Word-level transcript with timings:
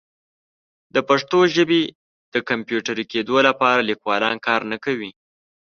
د 0.93 0.95
پښتو 1.09 1.37
ژبې 1.55 1.81
د 2.33 2.35
کمپیوټري 2.49 3.05
کیدو 3.13 3.35
لپاره 3.47 3.87
لیکوالان 3.89 4.35
کار 4.47 4.61
نه 4.71 4.77
کوي. 4.85 5.11